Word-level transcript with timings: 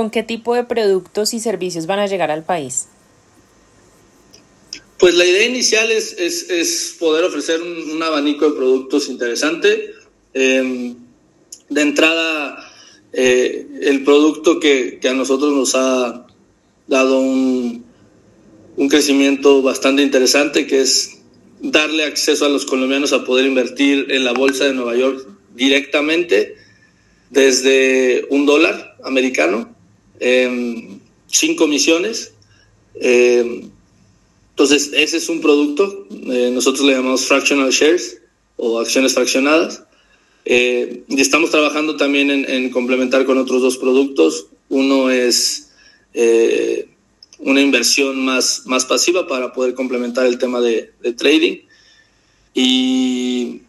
¿Con 0.00 0.08
qué 0.08 0.22
tipo 0.22 0.54
de 0.54 0.64
productos 0.64 1.34
y 1.34 1.40
servicios 1.40 1.84
van 1.84 1.98
a 1.98 2.06
llegar 2.06 2.30
al 2.30 2.42
país? 2.42 2.88
Pues 4.98 5.14
la 5.14 5.26
idea 5.26 5.46
inicial 5.46 5.90
es, 5.90 6.14
es, 6.18 6.96
poder 6.98 7.22
ofrecer 7.24 7.60
un, 7.60 8.02
abanico 8.02 8.48
de 8.48 8.56
productos 8.56 9.10
interesante. 9.10 9.92
Em, 10.32 10.96
de 11.68 11.82
entrada, 11.82 12.66
eh, 13.12 13.66
el 13.82 14.02
producto 14.02 14.58
que, 14.58 15.00
que, 15.02 15.08
a 15.10 15.12
nosotros 15.12 15.52
nos 15.52 15.74
ha 15.74 16.26
dado 16.86 17.20
un, 17.20 17.84
un 18.78 18.88
crecimiento 18.88 19.60
bastante 19.60 20.00
interesante, 20.00 20.66
que 20.66 20.80
es 20.80 21.18
darle 21.60 22.04
acceso 22.04 22.46
a 22.46 22.48
los 22.48 22.64
colombianos 22.64 23.12
a 23.12 23.26
poder 23.26 23.44
invertir 23.44 24.06
en 24.08 24.24
la 24.24 24.32
bolsa 24.32 24.64
de 24.64 24.72
Nueva 24.72 24.96
York 24.96 25.28
directamente 25.54 26.56
desde 27.28 28.24
un 28.30 28.46
dólar 28.46 28.96
americano, 29.04 29.76
sin 30.20 31.56
comisiones. 31.56 32.32
Em, 32.94 33.70
entonces, 34.50 34.90
ese 34.92 35.16
es 35.16 35.28
un 35.30 35.40
producto, 35.40 36.06
eh, 36.10 36.50
nosotros 36.52 36.84
le 36.84 36.92
llamamos 36.92 37.24
fractional 37.24 37.70
shares 37.70 38.20
o 38.56 38.78
acciones 38.78 39.14
fraccionadas. 39.14 39.84
Eh, 40.44 41.04
y 41.08 41.20
estamos 41.20 41.50
trabajando 41.50 41.96
también 41.96 42.30
en, 42.30 42.70
complementar 42.70 43.24
con 43.24 43.38
otros 43.38 43.62
dos 43.62 43.78
productos. 43.78 44.48
Uno 44.68 45.10
es 45.10 45.70
eh, 46.12 46.88
una 47.38 47.62
inversión 47.62 48.22
más, 48.22 48.66
más 48.66 48.84
pasiva 48.84 49.26
para 49.26 49.52
poder 49.52 49.74
complementar 49.74 50.26
el 50.26 50.38
tema 50.38 50.60
de, 50.60 50.92
trading. 51.16 51.60
Y, 52.52 53.62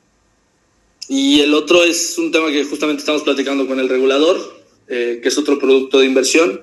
y, 1.08 1.40
el 1.40 1.54
otro 1.54 1.84
es 1.84 2.18
un 2.18 2.32
tema 2.32 2.52
que 2.52 2.66
justamente 2.66 3.00
estamos 3.00 3.24
platicando 3.24 3.66
con 3.68 3.80
el 3.80 3.88
regulador, 3.88 4.61
eh, 4.88 5.20
que 5.22 5.30
es 5.30 5.38
otro 5.38 5.60
producto 5.60 6.00
de 6.00 6.06
inversión, 6.06 6.62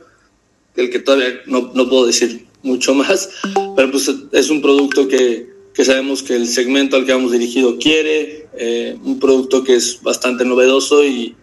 el 0.77 0.91
que 0.91 0.98
todavía 0.98 1.41
no, 1.47 1.73
no 1.75 1.89
puedo 1.89 2.06
decir 2.06 2.47
mucho 2.62 2.95
más, 2.95 3.31
pero 3.77 3.91
pues 3.91 4.11
es 4.33 4.51
un 4.51 4.61
producto 4.61 5.09
que, 5.09 5.48
que 5.75 5.84
sabemos 5.84 6.23
que 6.23 6.34
el 6.34 6.47
segmento 6.47 6.97
al 6.97 7.07
que 7.07 7.12
vamos 7.12 7.33
dirigido 7.33 7.79
quiere, 7.79 8.48
eh, 8.57 8.97
un 9.03 9.19
producto 9.19 9.65
que 9.65 9.77
es 9.77 10.03
bastante 10.03 10.45
novedoso 10.45 11.05
y, 11.05 11.37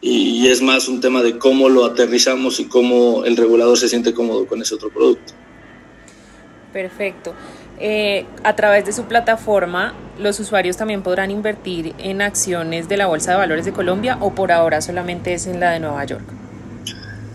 y 0.00 0.46
es 0.48 0.60
más 0.60 0.88
un 0.88 1.00
tema 1.00 1.22
de 1.22 1.38
cómo 1.38 1.68
lo 1.68 1.84
aterrizamos 1.86 2.60
y 2.60 2.66
cómo 2.66 3.24
el 3.24 3.36
regulador 3.36 3.78
se 3.78 3.88
siente 3.88 4.12
cómodo 4.12 4.46
con 4.46 4.60
ese 4.60 4.74
otro 4.74 4.90
producto. 4.90 5.32
Perfecto. 6.72 7.34
Eh, 7.80 8.24
a 8.44 8.54
través 8.54 8.86
de 8.86 8.92
su 8.92 9.04
plataforma, 9.04 9.94
¿los 10.18 10.38
usuarios 10.38 10.76
también 10.76 11.02
podrán 11.02 11.30
invertir 11.30 11.92
en 11.98 12.22
acciones 12.22 12.88
de 12.88 12.96
la 12.96 13.06
Bolsa 13.06 13.32
de 13.32 13.38
Valores 13.38 13.64
de 13.64 13.72
Colombia 13.72 14.16
o 14.20 14.34
por 14.34 14.52
ahora 14.52 14.80
solamente 14.80 15.34
es 15.34 15.46
en 15.46 15.58
la 15.58 15.72
de 15.72 15.80
Nueva 15.80 16.04
York? 16.04 16.24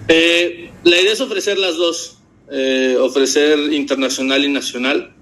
Eh, 0.08 0.72
la 0.84 1.00
idea 1.00 1.12
es 1.12 1.20
ofrecer 1.20 1.58
las 1.58 1.76
dos, 1.76 2.18
eh, 2.52 2.98
ofrecer 3.00 3.74
internacional 3.74 4.46
y 4.46 4.50
nacional. 4.50 5.14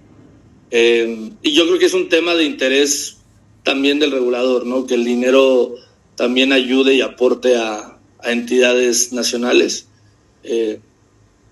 y 0.69 1.53
yo 1.53 1.65
creo 1.65 1.79
que 1.79 1.85
es 1.85 1.93
un 1.93 2.09
tema 2.09 2.35
de 2.35 2.43
interés 2.43 3.17
también 3.63 3.99
del 3.99 4.11
regulador, 4.11 4.65
¿no? 4.65 4.85
Que 4.85 4.95
el 4.95 5.05
dinero 5.05 5.75
también 6.15 6.51
ayude 6.51 6.93
y 6.95 7.01
aporte 7.01 7.55
a, 7.55 7.93
entidades 8.23 9.13
nacionales. 9.13 9.87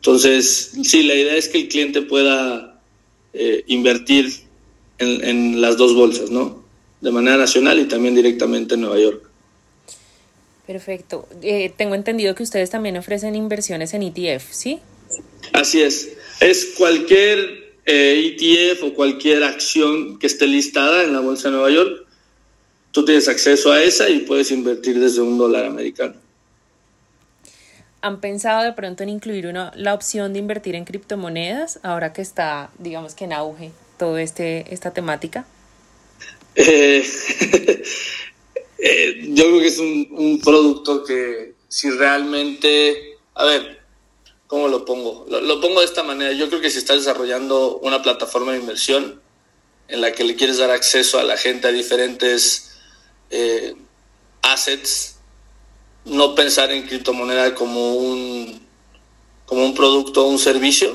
Entonces, 0.06 0.74
sí, 0.84 1.04
la 1.04 1.14
idea 1.14 1.36
es 1.36 1.48
que 1.48 1.60
el 1.60 1.68
cliente 1.68 2.02
pueda 2.02 2.75
eh, 3.36 3.64
invertir 3.68 4.32
en, 4.98 5.62
las 5.62 5.78
dos 5.78 5.94
bolsas, 5.94 6.32
¿no? 6.32 6.64
De 7.02 7.12
manera 7.12 7.38
nacional 7.38 7.80
y 7.80 7.86
también 7.86 8.16
directamente 8.16 8.76
en 8.76 8.82
Nueva 8.82 9.00
York. 9.00 9.30
Perfecto. 10.66 11.28
Eh, 11.42 11.72
tengo 11.76 11.96
entendido 11.96 12.34
que 12.34 12.44
ustedes 12.44 12.70
también 12.70 12.98
ofrecen 12.98 13.36
inversiones 13.36 13.94
en 13.94 14.02
ETF, 14.04 14.52
¿sí? 14.52 14.80
Así 15.54 15.82
es. 15.82 16.14
Es 16.40 16.74
cualquier 16.78 17.76
ETF 17.86 18.82
e 18.82 18.86
o 18.88 18.94
cualquier 18.94 19.44
acción 19.44 20.18
que 20.18 20.28
esté 20.28 20.48
listada 20.48 21.04
en 21.04 21.14
la 21.14 21.20
Bolsa 21.20 21.50
de 21.50 21.56
Nueva 21.56 21.70
York 21.70 22.06
tú 22.96 23.04
tienes 23.04 23.28
acceso 23.28 23.74
a 23.74 23.84
esa 23.84 24.10
y 24.10 24.20
puedes 24.20 24.52
invertir 24.52 24.98
desde 24.98 25.20
un 25.20 25.38
dólar 25.38 25.66
americano. 25.66 26.16
¿Han 28.06 28.22
pensado 28.22 28.62
de 28.62 28.72
pronto 28.72 29.02
en 29.02 29.10
incluir 29.10 29.48
una, 29.48 29.72
la 29.76 29.96
opción 29.96 30.32
de 30.32 30.38
invertir 30.38 30.76
en 30.76 30.86
criptomonedas 30.86 31.80
ahora 31.82 32.14
que 32.14 32.22
está, 32.22 32.70
digamos 32.78 33.16
que 33.16 33.24
en 33.24 33.34
auge 33.34 33.72
toda 33.98 34.22
este, 34.22 34.72
esta 34.72 34.94
temática? 34.94 35.48
Eh, 36.54 37.04
eh, 38.78 39.26
yo 39.30 39.46
creo 39.46 39.60
que 39.60 39.66
es 39.66 39.80
un, 39.80 40.40
producto 40.44 41.04
que 41.04 41.56
si 41.68 41.90
realmente, 41.90 43.18
a 43.34 43.46
ver, 43.46 43.82
¿cómo 44.46 44.68
lo 44.68 44.86
pongo? 44.86 45.26
Lo, 45.28 45.42
lo 45.42 45.60
pongo 45.60 45.80
de 45.80 45.88
esta 45.88 46.04
manera. 46.04 46.32
Yo 46.34 46.48
creo 46.50 46.62
que 46.62 46.70
si 46.70 46.78
estás 46.78 46.98
desarrollando 46.98 47.80
una 47.80 48.04
plataforma 48.04 48.52
de 48.52 48.60
inversión 48.60 49.20
en 49.88 50.02
la 50.02 50.12
que 50.12 50.26
le 50.26 50.36
quieres 50.36 50.60
dar 50.60 50.70
acceso 50.70 51.18
a 51.18 51.24
la 51.24 51.38
gente 51.38 51.70
a 51.70 51.72
diferentes 51.72 52.78
eh, 53.32 53.74
assets, 54.44 55.15
no 56.06 56.36
pensar 56.36 56.72
en 56.72 56.88
criptomoneda 56.88 57.56
como 57.56 57.96
un, 57.96 58.62
como 59.46 59.66
un 59.66 59.74
producto 59.74 60.26
o 60.26 60.30
un 60.30 60.40
servicio. 60.40 60.90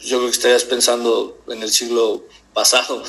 Yo 0.00 0.18
creo 0.18 0.26
que 0.26 0.36
estarías 0.36 0.64
pensando 0.64 1.38
en 1.48 1.62
el 1.62 1.70
siglo 1.70 2.24
pasado. 2.52 3.02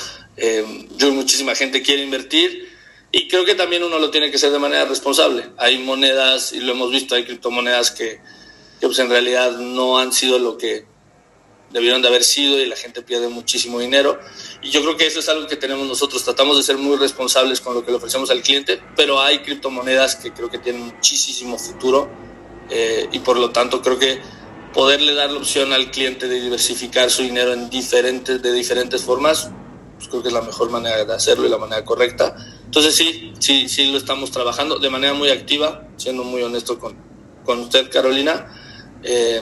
Yo 0.96 1.12
muchísima 1.12 1.54
gente 1.54 1.82
quiere 1.82 2.02
invertir 2.02 2.68
y 3.12 3.28
creo 3.28 3.44
que 3.44 3.54
también 3.54 3.82
uno 3.82 3.98
lo 3.98 4.10
tiene 4.10 4.30
que 4.30 4.36
hacer 4.36 4.52
de 4.52 4.58
manera 4.58 4.84
responsable. 4.84 5.50
Hay 5.56 5.78
monedas, 5.78 6.52
y 6.52 6.60
lo 6.60 6.72
hemos 6.72 6.90
visto, 6.90 7.14
hay 7.14 7.24
criptomonedas 7.24 7.90
que, 7.90 8.20
que 8.80 8.86
pues 8.86 8.98
en 9.00 9.10
realidad 9.10 9.58
no 9.58 9.98
han 9.98 10.12
sido 10.12 10.38
lo 10.38 10.56
que 10.56 10.86
debieron 11.72 12.02
de 12.02 12.08
haber 12.08 12.24
sido 12.24 12.60
y 12.60 12.66
la 12.66 12.76
gente 12.76 13.02
pierde 13.02 13.28
muchísimo 13.28 13.78
dinero. 13.78 14.18
Y 14.62 14.70
yo 14.70 14.82
creo 14.82 14.96
que 14.96 15.06
eso 15.06 15.20
es 15.20 15.28
algo 15.28 15.46
que 15.46 15.56
tenemos 15.56 15.86
nosotros. 15.86 16.24
Tratamos 16.24 16.56
de 16.56 16.62
ser 16.62 16.78
muy 16.78 16.96
responsables 16.96 17.60
con 17.60 17.74
lo 17.74 17.84
que 17.84 17.90
le 17.90 17.96
ofrecemos 17.96 18.30
al 18.30 18.42
cliente, 18.42 18.80
pero 18.96 19.20
hay 19.20 19.40
criptomonedas 19.40 20.16
que 20.16 20.32
creo 20.32 20.50
que 20.50 20.58
tienen 20.58 20.82
muchísimo 20.82 21.58
futuro 21.58 22.10
eh, 22.70 23.08
y 23.12 23.20
por 23.20 23.38
lo 23.38 23.50
tanto 23.50 23.82
creo 23.82 23.98
que 23.98 24.20
poderle 24.72 25.14
dar 25.14 25.30
la 25.30 25.38
opción 25.38 25.72
al 25.72 25.90
cliente 25.90 26.28
de 26.28 26.40
diversificar 26.40 27.10
su 27.10 27.22
dinero 27.22 27.52
en 27.52 27.70
diferentes, 27.70 28.40
de 28.40 28.52
diferentes 28.52 29.02
formas, 29.02 29.50
pues 29.96 30.08
creo 30.08 30.22
que 30.22 30.28
es 30.28 30.34
la 30.34 30.42
mejor 30.42 30.70
manera 30.70 31.04
de 31.04 31.12
hacerlo 31.12 31.46
y 31.46 31.50
la 31.50 31.58
manera 31.58 31.84
correcta. 31.84 32.36
Entonces 32.64 32.94
sí, 32.94 33.32
sí, 33.40 33.68
sí 33.68 33.90
lo 33.90 33.98
estamos 33.98 34.30
trabajando 34.30 34.78
de 34.78 34.90
manera 34.90 35.12
muy 35.12 35.30
activa, 35.30 35.88
siendo 35.96 36.22
muy 36.22 36.42
honesto 36.42 36.78
con, 36.78 36.96
con 37.44 37.60
usted, 37.60 37.90
Carolina. 37.90 38.46
Eh, 39.02 39.40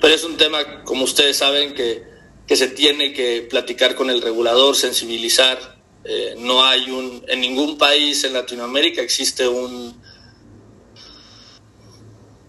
pero 0.00 0.14
es 0.14 0.24
un 0.24 0.36
tema, 0.36 0.84
como 0.84 1.04
ustedes 1.04 1.36
saben, 1.36 1.74
que, 1.74 2.04
que 2.46 2.56
se 2.56 2.68
tiene 2.68 3.12
que 3.12 3.46
platicar 3.48 3.94
con 3.94 4.10
el 4.10 4.22
regulador, 4.22 4.76
sensibilizar. 4.76 5.78
Eh, 6.04 6.34
no 6.38 6.64
hay 6.64 6.90
un, 6.90 7.24
en 7.28 7.40
ningún 7.40 7.78
país 7.78 8.24
en 8.24 8.34
Latinoamérica 8.34 9.00
existe 9.00 9.48
un, 9.48 9.98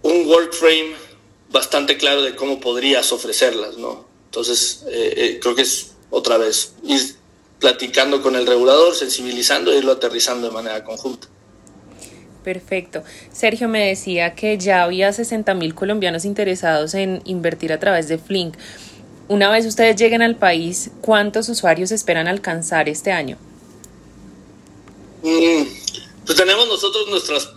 un 0.01 0.27
work 0.27 0.53
frame 0.53 0.93
bastante 1.49 1.97
claro 1.97 2.21
de 2.21 2.35
cómo 2.35 2.59
podrías 2.59 3.11
ofrecerlas, 3.13 3.77
¿no? 3.77 4.05
Entonces, 4.25 4.83
eh, 4.89 5.13
eh, 5.15 5.39
creo 5.41 5.55
que 5.55 5.61
es 5.61 5.91
otra 6.09 6.37
vez 6.37 6.73
ir 6.83 7.15
platicando 7.59 8.21
con 8.21 8.35
el 8.35 8.45
regulador, 8.45 8.93
sensibilizando 8.93 9.71
e 9.71 9.77
irlo 9.77 9.93
aterrizando 9.93 10.47
de 10.47 10.53
manera 10.53 10.83
conjunta. 10.83 11.29
Perfecto. 12.45 13.03
Sergio 13.33 13.67
me 13.67 13.87
decía 13.87 14.35
que 14.35 14.59
ya 14.59 14.83
había 14.83 15.11
60 15.11 15.55
mil 15.55 15.73
colombianos 15.73 16.25
interesados 16.25 16.93
en 16.93 17.23
invertir 17.25 17.73
a 17.73 17.79
través 17.79 18.07
de 18.07 18.19
Flink. 18.19 18.55
Una 19.27 19.49
vez 19.49 19.65
ustedes 19.65 19.95
lleguen 19.95 20.21
al 20.21 20.35
país, 20.35 20.91
¿cuántos 21.01 21.49
usuarios 21.49 21.91
esperan 21.91 22.27
alcanzar 22.27 22.87
este 22.87 23.11
año? 23.11 23.39
Mm, 25.23 25.63
pues 26.23 26.37
tenemos 26.37 26.67
nosotros 26.67 27.07
nuestras 27.09 27.49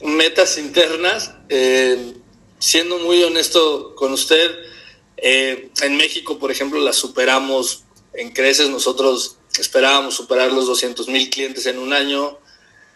metas 0.00 0.56
internas. 0.56 1.34
Eh, 1.50 2.14
siendo 2.58 3.00
muy 3.00 3.22
honesto 3.22 3.94
con 3.96 4.14
usted, 4.14 4.50
eh, 5.18 5.68
en 5.82 5.96
México, 5.98 6.38
por 6.38 6.50
ejemplo, 6.50 6.80
las 6.80 6.96
superamos 6.96 7.84
en 8.14 8.30
creces. 8.30 8.70
Nosotros 8.70 9.36
esperábamos 9.58 10.14
superar 10.14 10.50
los 10.52 10.66
200 10.68 11.08
mil 11.08 11.28
clientes 11.28 11.66
en 11.66 11.78
un 11.78 11.92
año 11.92 12.38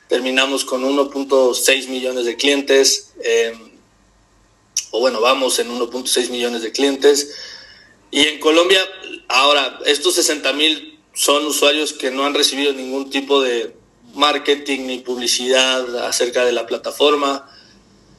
terminamos 0.08 0.64
con 0.64 0.82
1.6 0.84 1.88
millones 1.88 2.24
de 2.24 2.36
clientes, 2.36 3.14
eh, 3.22 3.52
o 4.90 5.00
bueno, 5.00 5.20
vamos 5.20 5.58
en 5.58 5.68
1.6 5.68 6.30
millones 6.30 6.62
de 6.62 6.72
clientes. 6.72 7.34
Y 8.10 8.26
en 8.28 8.38
Colombia, 8.40 8.80
ahora, 9.28 9.80
estos 9.84 10.14
60 10.14 10.52
mil 10.52 11.00
son 11.12 11.46
usuarios 11.46 11.92
que 11.92 12.10
no 12.10 12.24
han 12.24 12.34
recibido 12.34 12.72
ningún 12.72 13.10
tipo 13.10 13.42
de 13.42 13.74
marketing 14.14 14.86
ni 14.86 14.98
publicidad 14.98 16.06
acerca 16.06 16.44
de 16.44 16.52
la 16.52 16.66
plataforma. 16.66 17.50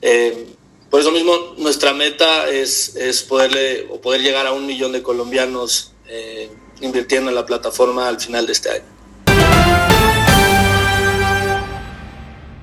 Eh, 0.02 0.48
por 0.90 1.02
eso 1.02 1.12
mismo, 1.12 1.56
nuestra 1.58 1.94
meta 1.94 2.50
es, 2.50 2.96
es, 2.96 3.24
poderle 3.24 3.88
o 3.90 4.00
poder 4.00 4.22
llegar 4.22 4.48
a 4.48 4.54
un 4.54 4.66
millón 4.66 4.92
de 4.92 5.04
colombianos 5.04 5.94
eh, 6.08 6.50
invirtiendo 6.82 7.30
en 7.30 7.36
la 7.36 7.46
plataforma 7.46 8.08
al 8.08 8.20
final 8.20 8.46
de 8.46 8.54
este 8.54 8.70
año. 8.70 8.97